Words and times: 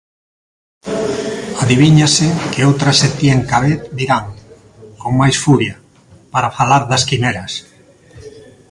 Adivíñase 1.63 2.27
que 2.51 2.65
outras 2.69 2.97
Etienne 3.09 3.47
Cabet 3.51 3.79
virán, 3.97 4.25
con 5.01 5.11
máis 5.21 5.35
furia, 5.43 5.75
para 6.33 6.53
falar 6.57 6.83
das 6.91 7.03
quimeras. 7.09 7.53